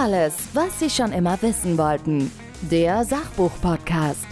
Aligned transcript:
Alles, 0.00 0.48
was 0.54 0.80
Sie 0.80 0.88
schon 0.88 1.12
immer 1.12 1.42
wissen 1.42 1.76
wollten. 1.76 2.32
Der 2.70 3.04
Sachbuch-Podcast. 3.04 4.26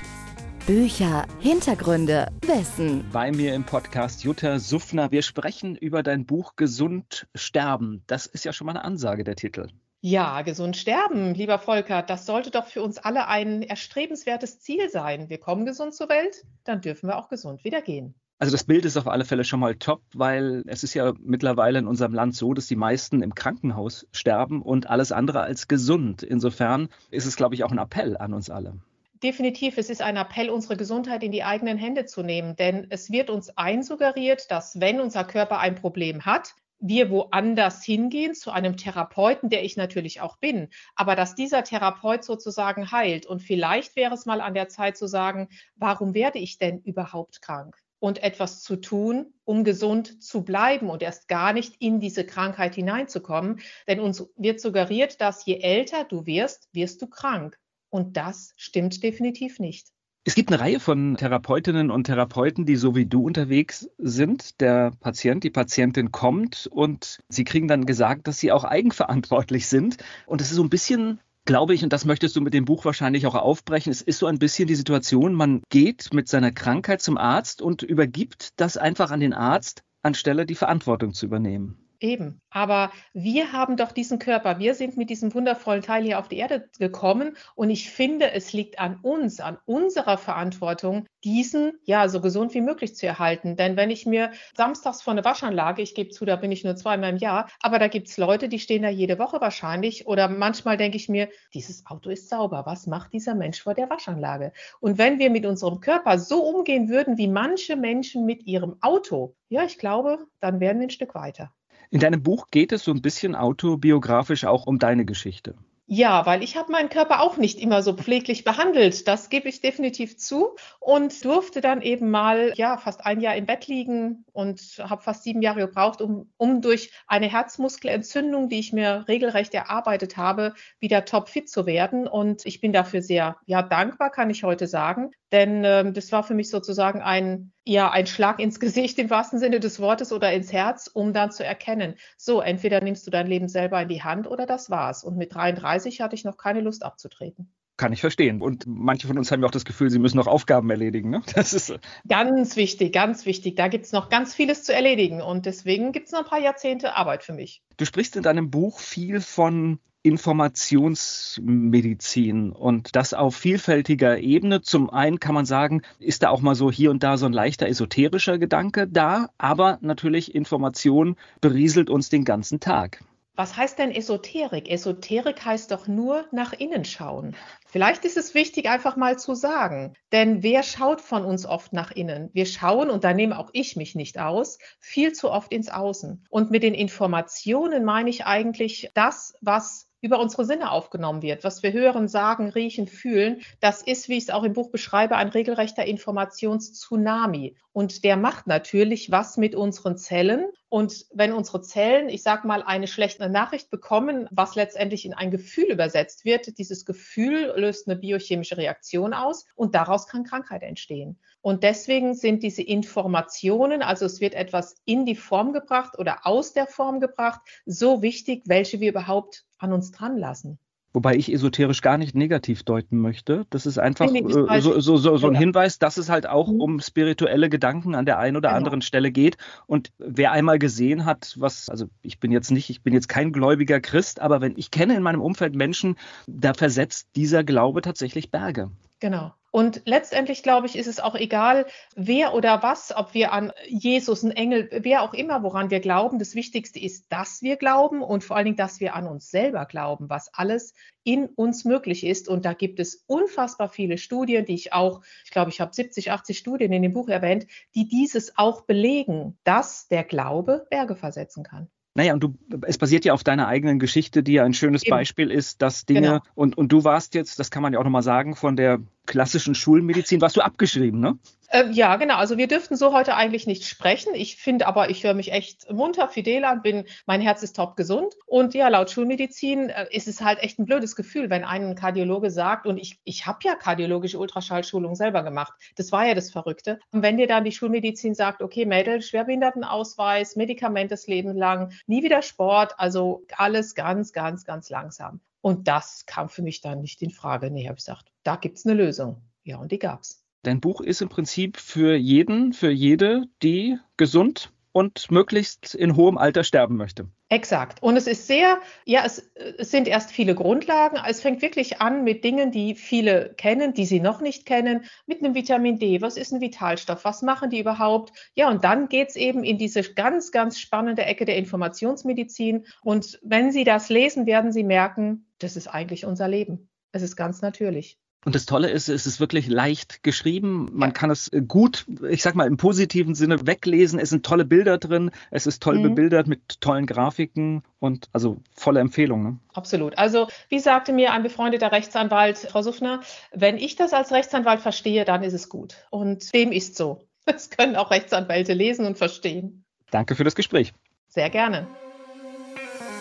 Bücher, 0.67 1.27
Hintergründe, 1.41 2.29
Wissen. 2.41 3.05
Bei 3.13 3.31
mir 3.31 3.55
im 3.55 3.65
Podcast 3.65 4.25
Jutta 4.25 4.61
Suffner. 4.61 5.11
Wir 5.11 5.21
sprechen 5.21 5.77
über 5.77 6.03
dein 6.03 6.25
Buch 6.25 6.57
Gesund 6.57 7.29
sterben. 7.35 8.03
Das 8.07 8.25
ist 8.25 8.47
ja 8.47 8.55
schon 8.55 8.65
mal 8.65 8.77
eine 8.77 8.85
Ansage, 8.85 9.25
der 9.25 9.37
Titel. 9.37 9.69
Ja, 10.01 10.41
gesund 10.41 10.75
sterben, 10.75 11.35
lieber 11.35 11.59
Volker, 11.59 12.03
das 12.03 12.25
sollte 12.25 12.51
doch 12.51 12.67
für 12.67 12.83
uns 12.83 12.97
alle 12.97 13.29
ein 13.29 13.61
erstrebenswertes 13.61 14.61
Ziel 14.61 14.89
sein. 14.89 15.29
Wir 15.29 15.39
kommen 15.39 15.67
gesund 15.67 15.93
zur 15.93 16.09
Welt, 16.09 16.47
dann 16.65 16.81
dürfen 16.81 17.11
wir 17.11 17.19
auch 17.19 17.29
gesund 17.29 17.63
wieder 17.65 17.83
gehen. 17.83 18.15
Also 18.41 18.53
das 18.53 18.63
Bild 18.63 18.85
ist 18.85 18.97
auf 18.97 19.09
alle 19.09 19.25
Fälle 19.25 19.43
schon 19.43 19.59
mal 19.59 19.75
top, 19.75 20.01
weil 20.15 20.63
es 20.69 20.85
ist 20.85 20.95
ja 20.95 21.13
mittlerweile 21.19 21.81
in 21.81 21.89
unserem 21.89 22.15
Land 22.15 22.37
so, 22.37 22.55
dass 22.55 22.69
die 22.69 22.77
meisten 22.77 23.21
im 23.21 23.35
Krankenhaus 23.35 24.07
sterben 24.13 24.63
und 24.63 24.89
alles 24.89 25.11
andere 25.11 25.41
als 25.41 25.67
gesund. 25.67 26.23
Insofern 26.23 26.89
ist 27.11 27.27
es, 27.27 27.35
glaube 27.35 27.57
ich, 27.57 27.65
auch 27.65 27.73
ein 27.73 27.79
Appell 27.79 28.17
an 28.17 28.35
uns 28.35 28.49
alle. 28.49 28.79
Definitiv, 29.25 29.77
es 29.77 29.91
ist 29.91 30.03
ein 30.03 30.17
Appell, 30.17 30.51
unsere 30.51 30.77
Gesundheit 30.77 31.25
in 31.25 31.33
die 31.33 31.43
eigenen 31.43 31.79
Hände 31.79 32.05
zu 32.05 32.23
nehmen, 32.23 32.55
denn 32.55 32.87
es 32.91 33.11
wird 33.11 33.29
uns 33.29 33.51
einsuggeriert, 33.59 34.49
dass 34.53 34.79
wenn 34.79 35.01
unser 35.01 35.25
Körper 35.25 35.59
ein 35.59 35.75
Problem 35.75 36.25
hat, 36.25 36.55
wir 36.79 37.11
woanders 37.11 37.83
hingehen 37.83 38.37
zu 38.37 38.53
einem 38.53 38.77
Therapeuten, 38.77 39.51
der 39.51 39.65
ich 39.65 39.77
natürlich 39.77 40.21
auch 40.21 40.37
bin, 40.37 40.69
aber 40.95 41.17
dass 41.17 41.35
dieser 41.35 41.65
Therapeut 41.65 42.23
sozusagen 42.23 42.93
heilt. 42.93 43.27
Und 43.27 43.43
vielleicht 43.43 43.97
wäre 43.97 44.15
es 44.15 44.27
mal 44.27 44.41
an 44.41 44.55
der 44.55 44.69
Zeit 44.69 44.97
zu 44.97 45.09
sagen, 45.09 45.49
warum 45.75 46.15
werde 46.15 46.39
ich 46.39 46.59
denn 46.59 46.79
überhaupt 46.83 47.43
krank? 47.43 47.77
Und 48.01 48.23
etwas 48.23 48.63
zu 48.63 48.77
tun, 48.77 49.33
um 49.45 49.65
gesund 49.65 50.23
zu 50.23 50.43
bleiben 50.43 50.91
und 50.91 51.03
erst 51.03 51.29
gar 51.29 51.53
nicht 51.53 51.77
in 51.81 52.01
diese 52.01 52.25
Krankheit 52.25 52.75
hineinzukommen. 52.75 53.61
Denn 53.87 54.01
uns 54.01 54.29
wird 54.37 54.61
suggeriert, 54.61 55.21
dass 55.21 55.45
je 55.45 55.61
älter 55.61 56.05
du 56.05 56.27
wirst, 56.27 56.69
wirst 56.73 57.03
du 57.03 57.07
krank. 57.07 57.59
Und 57.91 58.17
das 58.17 58.53
stimmt 58.57 59.03
definitiv 59.03 59.59
nicht. 59.59 59.89
Es 60.25 60.35
gibt 60.35 60.53
eine 60.53 60.61
Reihe 60.61 60.79
von 60.79 61.17
Therapeutinnen 61.17 61.91
und 61.91 62.05
Therapeuten, 62.05 62.67
die 62.67 62.77
so 62.77 62.95
wie 62.95 63.07
du 63.07 63.23
unterwegs 63.25 63.89
sind. 63.97 64.61
Der 64.61 64.93
Patient, 65.01 65.43
die 65.43 65.49
Patientin 65.49 66.13
kommt 66.13 66.69
und 66.71 67.21
sie 67.31 67.45
kriegen 67.45 67.67
dann 67.67 67.87
gesagt, 67.87 68.29
dass 68.29 68.39
sie 68.39 68.53
auch 68.53 68.65
eigenverantwortlich 68.65 69.69
sind. 69.69 69.97
Und 70.27 70.43
es 70.43 70.51
ist 70.51 70.57
so 70.57 70.63
ein 70.63 70.69
bisschen 70.69 71.21
glaube 71.49 71.73
ich, 71.73 71.83
und 71.83 71.95
das 71.95 72.05
möchtest 72.05 72.37
du 72.37 72.43
mit 72.43 72.53
dem 72.53 72.67
Buch 72.67 72.85
wahrscheinlich 72.85 73.27
auch 73.27 73.35
aufbrechen, 73.35 73.91
es 73.91 74.03
ist 74.03 74.19
so 74.19 74.27
ein 74.27 74.39
bisschen 74.39 74.69
die 74.69 74.75
Situation, 74.75 75.33
man 75.33 75.63
geht 75.71 76.13
mit 76.13 76.29
seiner 76.29 76.53
Krankheit 76.53 77.01
zum 77.01 77.17
Arzt 77.17 77.63
und 77.63 77.83
übergibt 77.83 78.61
das 78.61 78.77
einfach 78.77 79.11
an 79.11 79.21
den 79.21 79.33
Arzt, 79.33 79.83
anstelle 80.03 80.45
die 80.45 80.55
Verantwortung 80.55 81.15
zu 81.15 81.25
übernehmen. 81.25 81.88
Eben. 82.01 82.41
Aber 82.51 82.93
wir 83.13 83.53
haben 83.53 83.77
doch 83.77 83.91
diesen 83.91 84.21
Körper. 84.21 84.61
Wir 84.61 84.75
sind 84.75 84.97
mit 84.97 85.11
diesem 85.11 85.35
wundervollen 85.35 85.83
Teil 85.83 86.05
hier 86.05 86.21
auf 86.21 86.29
die 86.29 86.37
Erde 86.37 86.69
gekommen. 86.79 87.37
Und 87.57 87.71
ich 87.71 87.91
finde, 87.91 88.31
es 88.31 88.53
liegt 88.53 88.79
an 88.79 89.01
uns, 89.03 89.41
an 89.41 89.59
unserer 89.65 90.17
Verantwortung, 90.17 91.07
diesen 91.25 91.73
ja 91.83 92.09
so 92.09 92.21
gesund 92.21 92.55
wie 92.55 92.61
möglich 92.61 92.95
zu 92.95 93.07
erhalten. 93.07 93.57
Denn 93.57 93.77
wenn 93.77 93.91
ich 93.91 94.07
mir 94.07 94.31
samstags 94.57 95.03
vor 95.03 95.13
eine 95.13 95.25
Waschanlage, 95.25 95.83
ich 95.83 95.97
gebe 95.97 96.11
zu, 96.11 96.25
da 96.25 96.37
bin 96.37 96.53
ich 96.53 96.63
nur 96.63 96.77
zweimal 96.77 97.11
im 97.11 97.17
Jahr, 97.17 97.51
aber 97.61 97.81
da 97.81 97.89
gibt 97.89 98.09
es 98.09 98.17
Leute, 98.17 98.49
die 98.49 98.61
stehen 98.61 98.83
da 98.83 98.89
jede 98.89 99.19
Woche 99.19 99.41
wahrscheinlich. 99.41 100.07
Oder 100.07 100.29
manchmal 100.29 100.77
denke 100.77 100.97
ich 100.97 101.09
mir, 101.09 101.29
dieses 101.53 101.85
Auto 101.87 102.11
ist 102.11 102.29
sauber. 102.29 102.63
Was 102.65 102.87
macht 102.87 103.13
dieser 103.13 103.35
Mensch 103.35 103.61
vor 103.61 103.75
der 103.75 103.91
Waschanlage? 103.91 104.53
Und 104.79 104.99
wenn 104.99 105.19
wir 105.19 105.31
mit 105.31 105.47
unserem 105.47 105.81
Körper 105.81 106.21
so 106.21 106.45
umgehen 106.45 106.89
würden 106.89 107.19
wie 107.19 107.29
manche 107.29 107.75
Menschen 107.75 108.25
mit 108.25 108.47
ihrem 108.47 108.77
Auto, 108.83 109.35
ja, 109.49 109.65
ich 109.65 109.79
glaube, 109.79 110.29
dann 110.39 110.61
wären 110.61 110.79
wir 110.79 110.87
ein 110.87 110.91
Stück 110.91 111.17
weiter. 111.17 111.53
In 111.91 112.01
deinem 112.01 112.23
Buch 112.23 112.49
geht 112.51 112.73
es 112.73 112.85
so 112.85 112.93
ein 112.93 113.03
bisschen 113.03 113.35
autobiografisch 113.35 114.45
auch 114.45 114.67
um 114.67 114.79
deine 114.79 115.05
Geschichte. 115.05 115.55
Ja, 115.91 116.27
weil 116.27 116.43
ich 116.43 116.55
habe 116.55 116.71
meinen 116.71 116.91
Körper 116.91 117.23
auch 117.23 117.39
nicht 117.39 117.59
immer 117.59 117.81
so 117.83 117.95
pfleglich 117.95 118.45
behandelt. 118.45 119.09
Das 119.09 119.31
gebe 119.31 119.49
ich 119.49 119.63
definitiv 119.63 120.19
zu 120.19 120.55
und 120.81 121.25
durfte 121.25 121.63
dann 121.63 121.81
eben 121.81 122.11
mal 122.11 122.53
ja 122.57 122.77
fast 122.77 123.07
ein 123.07 123.23
Jahr 123.23 123.37
im 123.37 123.47
Bett 123.47 123.69
liegen 123.69 124.27
und 124.35 124.61
habe 124.81 125.01
fast 125.01 125.23
sieben 125.23 125.41
Jahre 125.41 125.61
gebraucht, 125.61 126.03
um, 126.03 126.31
um 126.37 126.61
durch 126.61 126.93
eine 127.07 127.33
Herzmuskelentzündung, 127.33 128.51
die 128.51 128.59
ich 128.59 128.75
mir 128.75 129.07
regelrecht 129.09 129.55
erarbeitet 129.55 130.19
habe, 130.19 130.53
wieder 130.79 131.07
topfit 131.07 131.49
zu 131.49 131.65
werden. 131.65 132.07
Und 132.07 132.45
ich 132.45 132.61
bin 132.61 132.75
dafür 132.75 133.01
sehr 133.01 133.39
ja 133.47 133.63
dankbar, 133.63 134.11
kann 134.11 134.29
ich 134.29 134.45
heute 134.45 134.67
sagen, 134.67 135.13
denn 135.33 135.63
ähm, 135.65 135.95
das 135.95 136.13
war 136.13 136.23
für 136.23 136.35
mich 136.35 136.51
sozusagen 136.51 137.01
ein 137.01 137.53
ja 137.69 137.91
ein 137.91 138.07
Schlag 138.07 138.41
ins 138.41 138.61
Gesicht 138.61 138.99
im 138.99 139.11
wahrsten 139.11 139.39
Sinne 139.39 139.61
des 139.61 139.79
Wortes 139.79 140.13
oder 140.13 140.33
ins 140.33 140.53
Herz, 140.53 140.91
um 140.93 141.13
dann 141.13 141.31
zu 141.31 141.45
erkennen, 141.45 141.95
so 142.17 142.41
entweder 142.41 142.81
nimmst 142.81 143.07
du 143.07 143.11
dein 143.11 143.27
Leben 143.27 143.49
selber 143.49 143.81
in 143.81 143.89
die 143.89 144.03
Hand 144.03 144.27
oder 144.27 144.47
das 144.47 144.71
war's. 144.71 145.05
Und 145.05 145.17
mit 145.17 145.35
33 145.35 146.01
hatte 146.01 146.15
ich 146.15 146.25
noch 146.25 146.37
keine 146.37 146.61
Lust 146.61 146.85
abzutreten. 146.85 147.53
Kann 147.77 147.93
ich 147.93 148.01
verstehen. 148.01 148.43
Und 148.43 148.65
manche 148.67 149.07
von 149.07 149.17
uns 149.19 149.31
haben 149.31 149.41
ja 149.41 149.47
auch 149.47 149.53
das 149.53 149.65
Gefühl, 149.65 149.89
sie 149.89 150.01
müssen 150.01 150.17
noch 150.17 150.27
Aufgaben 150.27 150.69
erledigen. 150.69 151.11
Ne? 151.11 151.23
Das 151.37 151.53
ist 151.53 151.71
äh, 151.71 151.79
ganz 152.09 152.57
wichtig, 152.57 152.93
ganz 152.93 153.25
wichtig. 153.25 153.55
Da 153.55 153.69
gibt 153.69 153.85
es 153.85 153.93
noch 153.93 154.09
ganz 154.09 154.35
vieles 154.35 154.65
zu 154.65 154.75
erledigen. 154.75 155.23
Und 155.23 155.47
deswegen 155.47 155.93
gibt 155.93 156.07
es 156.07 156.13
noch 156.13 156.21
ein 156.21 156.27
paar 156.27 156.41
Jahrzehnte 156.41 156.97
Arbeit 156.97 157.23
für 157.23 157.33
mich. 157.33 157.63
Du 157.77 157.85
sprichst 157.85 158.17
in 158.17 158.25
deinem 158.25 158.51
Buch 158.51 158.81
viel 158.81 159.21
von 159.21 159.79
Informationsmedizin 160.03 162.53
und 162.53 162.97
das 162.97 163.15
auf 163.15 163.37
vielfältiger 163.37 164.19
Ebene. 164.19 164.63
Zum 164.63 164.91
einen 164.91 165.21
kann 165.21 165.35
man 165.35 165.45
sagen, 165.45 165.83
ist 165.99 166.23
da 166.23 166.31
auch 166.31 166.41
mal 166.41 166.55
so 166.55 166.71
hier 166.71 166.91
und 166.91 167.03
da 167.03 167.17
so 167.17 167.27
ein 167.27 167.33
leichter 167.33 167.69
esoterischer 167.69 168.39
Gedanke 168.39 168.87
da, 168.87 169.29
aber 169.39 169.79
natürlich 169.81 170.35
Information 170.35 171.17
berieselt 171.41 171.91
uns 171.91 172.09
den 172.09 172.25
ganzen 172.25 172.61
Tag. 172.61 173.03
Was 173.39 173.57
heißt 173.57 173.79
denn 173.79 173.93
Esoterik? 173.93 174.69
Esoterik 174.69 175.45
heißt 175.45 175.71
doch 175.71 175.87
nur 175.87 176.27
nach 176.33 176.53
innen 176.53 176.85
schauen. 176.85 177.37
Vielleicht 177.67 178.05
ist 178.05 178.17
es 178.17 178.35
wichtig, 178.35 178.69
einfach 178.69 178.97
mal 178.97 179.17
zu 179.17 179.37
sagen, 179.37 179.95
denn 180.11 180.43
wer 180.43 180.65
schaut 180.65 181.01
von 181.01 181.25
uns 181.25 181.47
oft 181.47 181.73
nach 181.73 181.93
innen? 181.93 182.31
Wir 182.33 182.47
schauen, 182.47 182.91
und 182.91 183.05
da 183.05 183.15
nehme 183.15 183.39
auch 183.39 183.51
ich 183.53 183.77
mich 183.77 183.95
nicht 183.95 184.19
aus, 184.19 184.59
viel 184.81 185.13
zu 185.13 185.31
oft 185.31 185.53
ins 185.53 185.71
Außen. 185.71 186.27
Und 186.31 186.51
mit 186.51 186.65
den 186.65 186.75
Informationen 186.75 187.85
meine 187.85 188.11
ich 188.11 188.27
eigentlich 188.27 188.91
das, 188.95 189.35
was 189.41 189.88
über 190.01 190.21
unsere 190.21 190.45
Sinne 190.45 190.71
aufgenommen 190.71 191.23
wird. 191.23 191.45
Was 191.45 191.63
wir 191.63 191.73
hören, 191.73 192.09
sagen, 192.09 192.51
riechen, 192.51 192.87
fühlen, 192.87 193.43
das 193.61 193.83
ist, 193.83 194.09
wie 194.09 194.17
ich 194.17 194.25
es 194.25 194.31
auch 194.31 194.45
im 194.45 194.53
Buch 194.53 194.71
beschreibe, 194.71 195.17
ein 195.17 195.29
regelrechter 195.29 195.85
Informationstsunami. 195.85 197.57
Und 197.73 198.05
der 198.05 198.17
macht 198.17 198.47
natürlich 198.47 199.11
was 199.11 199.37
mit 199.37 199.55
unseren 199.55 199.97
Zellen. 199.97 200.47
Und 200.71 201.07
wenn 201.13 201.33
unsere 201.33 201.63
Zellen, 201.63 202.11
ich 202.11 202.23
sage 202.23 202.47
mal, 202.47 202.63
eine 202.63 202.87
schlechte 202.87 203.29
Nachricht 203.31 203.71
bekommen, 203.71 204.29
was 204.31 204.55
letztendlich 204.55 205.07
in 205.07 205.15
ein 205.15 205.31
Gefühl 205.31 205.71
übersetzt 205.71 206.27
wird, 206.27 206.59
dieses 206.59 206.85
Gefühl 206.85 207.55
löst 207.57 207.89
eine 207.89 207.99
biochemische 207.99 208.59
Reaktion 208.59 209.15
aus 209.15 209.47
und 209.55 209.75
daraus 209.75 210.07
kann 210.07 210.25
Krankheit 210.25 210.63
entstehen. 210.63 211.19
Und 211.41 211.63
deswegen 211.63 212.15
sind 212.15 212.43
diese 212.43 212.63
Informationen, 212.63 213.83
also 213.83 214.05
es 214.05 214.21
wird 214.21 214.35
etwas 214.35 214.77
in 214.85 215.07
die 215.07 215.17
Form 215.17 215.55
gebracht 215.55 215.99
oder 215.99 216.27
aus 216.27 216.53
der 216.53 216.67
Form 216.67 217.01
gebracht, 217.01 217.41
so 217.65 218.03
wichtig, 218.03 218.43
welche 218.47 218.81
wir 218.81 218.91
überhaupt 218.91 219.47
an 219.57 219.73
uns 219.73 219.91
dran 219.91 220.19
lassen. 220.19 220.59
Wobei 220.95 221.17
ich 221.17 221.33
esoterisch 221.33 221.83
gar 221.83 221.99
nicht 221.99 222.15
negativ 222.15 222.63
deuten 222.63 223.01
möchte. 223.01 223.47
Das 223.51 223.67
ist 223.67 223.79
einfach 223.79 224.11
nee, 224.11 224.21
äh, 224.21 224.61
so, 224.61 224.81
so, 224.81 224.97
so, 224.97 225.17
so, 225.19 225.29
ein 225.29 225.35
Hinweis, 225.35 225.79
dass 225.79 225.99
es 225.99 226.09
halt 226.09 226.27
auch 226.27 226.49
mhm. 226.49 226.61
um 226.61 226.81
spirituelle 226.81 227.51
Gedanken 227.51 227.95
an 227.95 228.07
der 228.07 228.19
einen 228.19 228.37
oder 228.37 228.49
genau. 228.49 228.57
anderen 228.57 228.83
Stelle 228.83 229.13
geht. 229.13 229.37
Und 229.67 229.91
wer 229.99 230.33
einmal 230.33 230.59
gesehen 230.59 231.05
hat, 231.05 231.35
was, 231.39 231.69
also 231.69 231.87
ich 232.01 232.19
bin 232.19 232.33
jetzt 232.33 232.51
nicht, 232.51 232.71
ich 232.71 232.83
bin 232.83 232.95
jetzt 232.95 233.09
kein 233.09 233.33
gläubiger 233.33 233.81
Christ, 233.81 234.21
aber 234.21 234.41
wenn 234.41 234.57
ich 234.57 234.71
kenne 234.71 234.97
in 234.97 235.03
meinem 235.03 235.21
Umfeld 235.21 235.55
Menschen, 235.55 235.97
da 236.27 236.55
versetzt 236.55 237.09
dieser 237.17 237.45
Glaube 237.45 237.83
tatsächlich 237.83 238.31
Berge. 238.31 238.71
Genau. 239.01 239.33
Und 239.51 239.83
letztendlich, 239.87 240.43
glaube 240.43 240.67
ich, 240.67 240.77
ist 240.77 240.87
es 240.87 241.01
auch 241.01 241.15
egal, 241.15 241.67
wer 241.97 242.35
oder 242.35 242.63
was, 242.63 242.95
ob 242.95 243.15
wir 243.15 243.33
an 243.33 243.53
Jesus, 243.67 244.23
einen 244.23 244.33
Engel, 244.33 244.69
wer 244.71 245.03
auch 245.03 245.15
immer, 245.15 245.43
woran 245.43 245.71
wir 245.71 245.81
glauben. 245.81 246.19
Das 246.19 246.35
Wichtigste 246.35 246.79
ist, 246.79 247.07
dass 247.11 247.41
wir 247.41 247.57
glauben 247.57 248.03
und 248.03 248.25
vor 248.25 248.37
allen 248.37 248.45
Dingen, 248.45 248.57
dass 248.57 248.81
wir 248.81 248.95
an 248.95 249.07
uns 249.07 249.31
selber 249.31 249.65
glauben, 249.65 250.11
was 250.11 250.33
alles 250.35 250.75
in 251.03 251.27
uns 251.27 251.65
möglich 251.65 252.05
ist. 252.05 252.29
Und 252.29 252.45
da 252.45 252.53
gibt 252.53 252.79
es 252.79 253.05
unfassbar 253.07 253.71
viele 253.71 253.97
Studien, 253.97 254.45
die 254.45 254.55
ich 254.55 254.75
auch, 254.75 255.03
ich 255.25 255.31
glaube, 255.31 255.51
ich 255.51 255.61
habe 255.61 255.75
70, 255.75 256.13
80 256.13 256.37
Studien 256.37 256.73
in 256.73 256.83
dem 256.83 256.93
Buch 256.93 257.09
erwähnt, 257.09 257.47
die 257.75 257.89
dieses 257.89 258.37
auch 258.37 258.63
belegen, 258.63 259.39
dass 259.45 259.89
der 259.89 260.05
Glaube 260.05 260.67
Berge 260.69 260.95
versetzen 260.95 261.43
kann. 261.43 261.71
Naja, 261.99 262.15
und 262.15 262.23
du, 262.23 262.39
es 262.63 262.79
basiert 262.79 263.05
ja 263.05 263.13
auf 263.13 263.25
deiner 263.25 263.49
eigenen 263.49 263.81
Geschichte, 263.81 264.23
die 264.23 264.35
ja 264.35 264.45
ein 264.45 264.55
schönes 264.55 264.85
Eben. 264.85 264.91
Beispiel 264.91 265.33
ist, 265.33 265.63
dass 265.63 265.85
Dinge, 265.85 266.01
genau. 266.01 266.21
und, 266.37 266.57
und 266.57 266.71
du 266.71 266.85
warst 266.85 267.17
jetzt, 267.17 267.41
das 267.41 267.51
kann 267.51 267.61
man 267.61 267.73
ja 267.73 267.81
auch 267.81 267.85
nochmal 267.85 268.05
sagen, 268.05 268.37
von 268.37 268.55
der 268.55 268.79
klassischen 269.07 269.57
Schulmedizin, 269.57 270.21
warst 270.21 270.37
du 270.37 270.41
abgeschrieben, 270.41 271.01
ne? 271.01 271.19
Ähm, 271.51 271.73
ja, 271.73 271.97
genau. 271.97 272.17
Also 272.17 272.37
wir 272.37 272.47
dürften 272.47 272.77
so 272.77 272.93
heute 272.93 273.15
eigentlich 273.15 273.47
nicht 273.47 273.65
sprechen. 273.65 274.15
Ich 274.15 274.37
finde 274.37 274.67
aber, 274.67 274.91
ich 274.91 275.05
höre 275.05 275.15
mich 275.15 275.33
echt 275.33 275.73
munter, 275.73 276.09
fidel 276.09 276.45
an, 276.45 276.61
bin, 276.61 276.85
mein 277.07 277.23
Herz 277.23 277.43
ist 277.43 277.57
top 277.57 277.75
gesund. 277.75 278.15
Und 278.27 278.55
ja, 278.55 278.69
laut 278.69 278.91
Schulmedizin 278.91 279.71
äh, 279.71 279.87
ist 279.91 280.09
es 280.09 280.21
halt 280.21 280.41
echt 280.41 280.59
ein 280.59 280.67
blödes 280.67 280.95
Gefühl, 280.95 281.31
wenn 281.31 281.45
ein 281.45 281.75
Kardiologe 281.75 282.31
sagt, 282.31 282.67
und 282.67 282.77
ich, 282.77 283.01
ich 283.05 283.27
habe 283.27 283.39
ja 283.45 283.55
kardiologische 283.55 284.19
Ultraschallschulung 284.19 284.95
selber 284.95 285.23
gemacht. 285.23 285.55
Das 285.77 285.91
war 285.91 286.07
ja 286.07 286.15
das 286.15 286.31
Verrückte. 286.31 286.79
Und 286.93 287.03
wenn 287.03 287.17
dir 287.17 287.27
dann 287.27 287.45
die 287.45 287.53
Schulmedizin 287.53 288.15
sagt, 288.15 288.43
okay, 288.43 288.67
Mädel, 288.67 289.01
Schwerbehindertenausweis, 289.01 290.37
Medikament 290.37 290.93
das 290.93 291.07
Leben 291.07 291.35
lang, 291.35 291.73
nie 291.87 292.03
wieder 292.03 292.21
Sport, 292.21 292.75
also 292.77 293.25
alles 293.37 293.75
ganz, 293.75 294.13
ganz, 294.13 294.45
ganz 294.45 294.69
langsam. 294.69 295.21
Und 295.41 295.67
das 295.67 296.05
kam 296.05 296.29
für 296.29 296.43
mich 296.43 296.61
dann 296.61 296.83
nicht 296.83 297.01
in 297.01 297.11
Frage. 297.11 297.51
Nee, 297.51 297.69
habe 297.69 297.79
ich 297.79 297.85
gesagt, 297.87 298.11
da 298.23 298.37
gibt 298.37 298.59
es 298.59 298.67
eine 298.67 298.75
Lösung. 298.75 299.23
Ja, 299.45 299.57
und 299.57 299.73
die 299.73 299.79
gab 299.79 300.03
es. 300.03 300.28
Dein 300.43 300.61
Buch 300.61 300.81
ist 300.81 301.03
im 301.03 301.09
Prinzip 301.09 301.57
für 301.57 301.97
jeden, 301.97 302.53
für 302.53 302.71
jede, 302.71 303.25
die 303.43 303.79
gesund 303.97 304.53
und 304.73 305.11
möglichst 305.11 305.75
in 305.75 305.97
hohem 305.97 306.17
Alter 306.19 306.45
sterben 306.45 306.77
möchte. 306.77 307.09
Exakt. 307.31 307.83
Und 307.83 307.97
es 307.97 308.07
ist 308.07 308.27
sehr, 308.27 308.61
ja, 308.85 309.03
es, 309.05 309.31
es, 309.35 309.71
sind 309.71 309.89
erst 309.89 310.13
viele 310.13 310.35
Grundlagen. 310.37 310.99
Es 311.07 311.21
fängt 311.21 311.43
wirklich 311.43 311.81
an 311.81 312.05
mit 312.05 312.23
Dingen, 312.23 312.53
die 312.53 312.75
viele 312.75 313.35
kennen, 313.37 313.75
die 313.75 313.85
sie 313.85 313.99
noch 313.99 314.21
nicht 314.21 314.47
kennen, 314.47 314.85
mit 315.07 315.19
einem 315.19 315.35
Vitamin 315.35 315.79
D. 315.79 316.01
Was 316.01 316.17
ist 316.17 316.33
ein 316.33 316.41
Vitalstoff? 316.41 317.05
Was 317.05 317.23
machen 317.23 317.51
die 317.51 317.59
überhaupt? 317.59 318.13
Ja, 318.35 318.49
und 318.49 318.63
dann 318.63 318.89
geht 318.89 319.09
es 319.09 319.17
eben 319.17 319.43
in 319.43 319.59
diese 319.59 319.83
ganz, 319.83 320.31
ganz 320.31 320.61
spannende 320.61 321.05
Ecke 321.05 321.25
der 321.25 321.37
Informationsmedizin. 321.37 322.65
Und 322.83 323.19
wenn 323.23 323.51
Sie 323.51 323.65
das 323.65 323.89
lesen, 323.89 324.27
werden 324.27 324.53
Sie 324.53 324.65
merken, 324.65 325.27
das 325.39 325.57
ist 325.57 325.67
eigentlich 325.67 326.07
unser 326.07 326.29
Leben. 326.29 326.71
Es 326.93 327.03
ist 327.03 327.17
ganz 327.17 327.43
natürlich. 327.43 327.99
Und 328.25 328.35
das 328.35 328.47
Tolle 328.47 328.69
ist, 328.69 328.89
es 328.89 329.07
ist 329.07 329.21
wirklich 329.21 329.47
leicht 329.47 330.03
geschrieben. 330.03 330.69
Man 330.73 330.93
kann 330.93 331.11
es 331.11 331.31
gut, 331.47 331.87
ich 332.11 332.23
sag 332.23 332.35
mal 332.35 332.47
im 332.47 332.57
positiven 332.57 333.15
Sinne 333.15 333.47
weglesen. 333.47 334.01
Es 334.01 334.11
sind 334.11 334.27
tolle 334.27 334.45
Bilder 334.45 334.77
drin. 334.77 335.13
Es 335.31 335.47
ist 335.47 335.63
toll 335.63 335.79
mhm. 335.79 335.83
bebildert 335.85 336.27
mit 336.27 336.61
tollen 336.61 336.87
Grafiken 336.87 337.63
und 337.79 338.09
also 338.13 338.39
volle 338.55 338.81
Empfehlung. 338.81 339.23
Ne? 339.23 339.39
Absolut. 339.55 339.97
Also, 339.99 340.27
wie 340.49 340.59
sagte 340.59 340.93
mir 340.93 341.13
ein 341.13 341.23
befreundeter 341.23 341.71
Rechtsanwalt, 341.71 342.39
Frau 342.39 342.63
Suffner, 342.63 343.01
wenn 343.33 343.57
ich 343.57 343.77
das 343.77 343.93
als 343.93 344.11
Rechtsanwalt 344.11 344.61
verstehe, 344.61 345.05
dann 345.05 345.23
ist 345.23 345.33
es 345.33 345.49
gut. 345.49 345.77
Und 345.91 346.35
dem 346.35 346.53
ist 346.53 346.77
so. 346.77 347.05
Das 347.29 347.51
können 347.51 347.77
auch 347.77 347.91
Rechtsanwälte 347.91 348.55
lesen 348.55 348.87
und 348.87 348.97
verstehen. 348.97 349.63
Danke 349.91 350.15
für 350.15 350.25
das 350.25 350.35
Gespräch. 350.35 350.73
Sehr 351.09 351.29
gerne. 351.29 351.67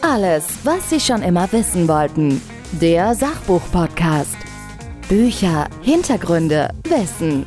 Alles, 0.02 0.46
was 0.64 0.90
Sie 0.90 1.00
schon 1.00 1.22
immer 1.22 1.50
wissen 1.54 1.88
wollten. 1.88 2.42
Der 2.74 3.16
Sachbuch-Podcast. 3.16 4.47
Bücher, 5.10 5.70
Hintergründe, 5.84 6.70
Wissen 6.84 7.46